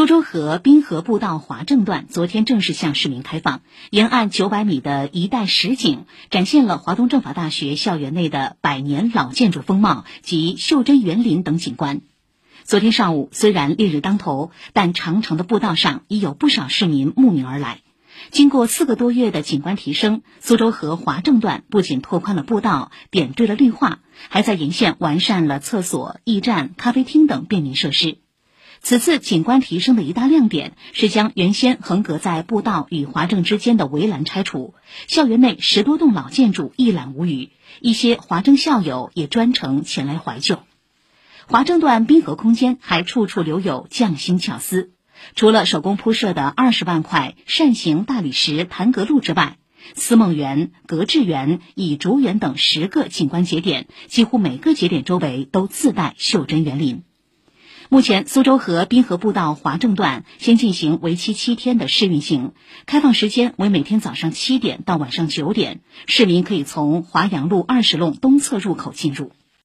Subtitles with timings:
[0.00, 12.00] 苏州河滨河步道华正段昨天正式向市民开放，沿岸九百米的一带实景展现了华东政法大学校园内的百年老建筑风貌及袖珍园林等景观。
[12.64, 17.82] 昨天上午，虽然烈日当头，但长长的步道上已有不少市民慕名而来。
[18.30, 23.98] 经过四个多月的景观提升，苏州河华正段不仅拓宽了步道、点缀了绿化，
[24.30, 28.16] 还在沿线完善了厕所、驿站、咖啡厅等便民设施。
[28.82, 34.74] 此次景观提升的一大亮点是将原先横隔在步道与华正之间的围栏拆除，
[35.06, 40.60] 校园内十多栋老建筑一览无余，一些华正校友也专程前来怀旧。
[41.46, 44.90] 华正段滨河空间还处处留有匠心巧思，
[45.34, 49.58] 除了手工铺设的二十万块扇形大理石弹阁路之外，
[49.94, 57.02] 思梦园、格致园、以竹园等十个景观节点，几乎每个节点周围都自带袖珍园林。
[57.92, 62.52] 目前，苏州河滨河步道华正段先进行为期七天的试运行，
[62.86, 69.32] 开放时间为每天早上七点到晚上九点，市民可以从华阳路二十弄东侧入口进入。